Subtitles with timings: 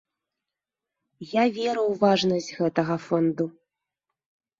[1.33, 3.45] Я веру ў важнасць гэтага фонду.